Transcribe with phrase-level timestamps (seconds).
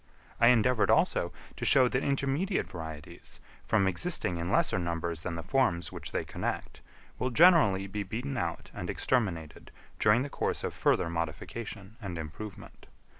[0.39, 5.43] I endeavoured, also, to show that intermediate varieties, from existing in lesser numbers than the
[5.43, 6.81] forms which they connect,
[7.19, 9.69] will generally be beaten out and exterminated
[9.99, 12.87] during the course of further modification and improvement.